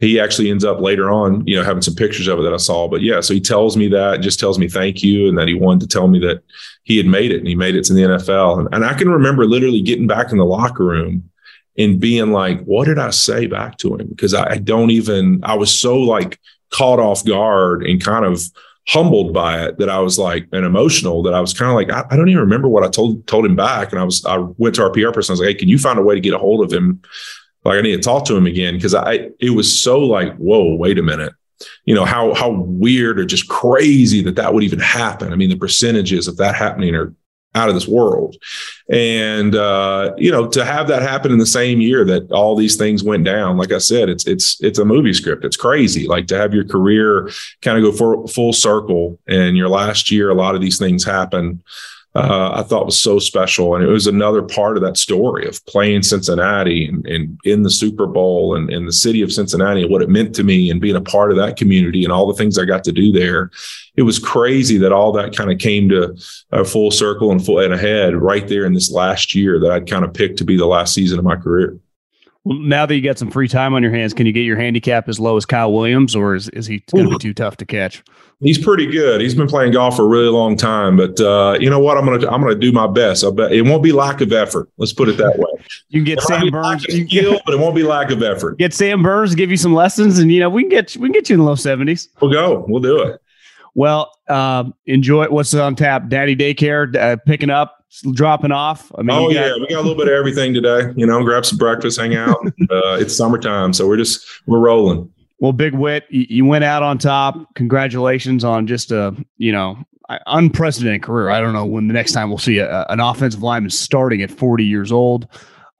[0.00, 2.58] he actually ends up later on, you know, having some pictures of it that I
[2.58, 2.88] saw.
[2.88, 5.54] But yeah, so he tells me that, just tells me thank you, and that he
[5.54, 6.42] wanted to tell me that
[6.84, 8.60] he had made it and he made it to the NFL.
[8.60, 11.30] And, and I can remember literally getting back in the locker room
[11.78, 14.08] and being like, what did I say back to him?
[14.08, 16.38] Because I, I don't even, I was so like
[16.70, 18.42] caught off guard and kind of
[18.88, 21.90] humbled by it that I was like and emotional that I was kind of like
[21.90, 23.92] I, I, don't even remember what I told told him back.
[23.92, 25.32] And I was I went to our PR person.
[25.32, 27.00] I was like hey can you find a way to get a hold of him?
[27.64, 28.74] Like I need to talk to him again.
[28.74, 31.32] Because I it was so like whoa wait a minute.
[31.84, 35.32] You know how how weird or just crazy that that would even happen.
[35.32, 37.14] I mean the percentages of that happening are
[37.54, 38.36] out of this world.
[38.90, 42.76] And uh, you know, to have that happen in the same year that all these
[42.76, 45.44] things went down, like I said, it's it's it's a movie script.
[45.44, 46.06] It's crazy.
[46.06, 47.30] Like to have your career
[47.60, 51.04] kind of go for full circle and your last year, a lot of these things
[51.04, 51.62] happen
[52.14, 53.74] uh, I thought was so special.
[53.74, 57.70] And it was another part of that story of playing Cincinnati and, and in the
[57.70, 60.80] Super Bowl and in the city of Cincinnati and what it meant to me and
[60.80, 63.50] being a part of that community and all the things I got to do there.
[63.96, 66.14] It was crazy that all that kind of came to
[66.50, 69.88] a full circle and full and ahead right there in this last year that I'd
[69.88, 71.78] kind of picked to be the last season of my career.
[72.44, 74.56] Well, now that you got some free time on your hands, can you get your
[74.56, 77.56] handicap as low as Kyle Williams, or is, is he going to be too tough
[77.58, 78.02] to catch?
[78.40, 79.20] He's pretty good.
[79.20, 81.96] He's been playing golf for a really long time, but uh, you know what?
[81.96, 83.24] I'm gonna I'm gonna do my best.
[83.24, 84.68] I bet it won't be lack of effort.
[84.78, 85.64] Let's put it that way.
[85.90, 88.58] you can get it Sam Burns, skill, but it won't be lack of effort.
[88.58, 91.06] Get Sam Burns to give you some lessons, and you know we can get we
[91.08, 92.08] can get you in the low seventies.
[92.20, 92.64] We'll go.
[92.66, 93.20] We'll do it.
[93.74, 96.08] Well, um, enjoy what's on tap.
[96.08, 98.90] Daddy daycare uh, picking up dropping off?
[98.96, 100.92] I mean, oh got- yeah, we got a little bit of everything today.
[100.96, 102.36] You know, grab some breakfast, hang out.
[102.46, 102.50] uh,
[103.00, 105.10] it's summertime, so we're just we're rolling.
[105.38, 107.36] Well, Big Whit, you went out on top.
[107.56, 109.76] Congratulations on just a you know
[110.26, 111.30] unprecedented career.
[111.30, 114.30] I don't know when the next time we'll see a, an offensive lineman starting at
[114.30, 115.26] 40 years old.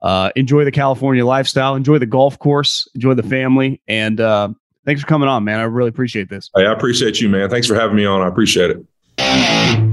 [0.01, 1.75] Uh, enjoy the California lifestyle.
[1.75, 2.87] Enjoy the golf course.
[2.93, 3.81] Enjoy the family.
[3.87, 4.49] And uh,
[4.85, 5.59] thanks for coming on, man.
[5.59, 6.49] I really appreciate this.
[6.55, 7.49] Hey, I appreciate you, man.
[7.49, 8.21] Thanks for having me on.
[8.21, 9.92] I appreciate it.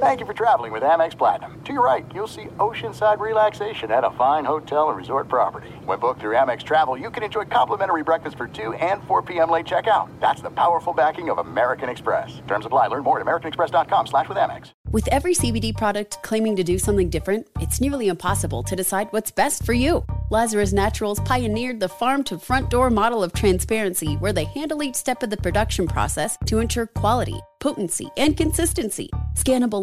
[0.00, 1.60] Thank you for traveling with Amex Platinum.
[1.62, 5.68] To your right, you'll see oceanside relaxation at a fine hotel and resort property.
[5.84, 9.50] When booked through Amex Travel, you can enjoy complimentary breakfast for 2 and 4 p.m.
[9.50, 10.08] late checkout.
[10.18, 12.40] That's the powerful backing of American Express.
[12.48, 12.86] Terms apply.
[12.86, 14.70] Learn more at americanexpress.com slash with Amex.
[14.90, 19.30] With every CBD product claiming to do something different, it's nearly impossible to decide what's
[19.30, 20.04] best for you.
[20.30, 24.96] Lazarus Naturals pioneered the farm to front door model of transparency where they handle each
[24.96, 29.10] step of the production process to ensure quality, potency, and consistency.
[29.36, 29.82] Scannable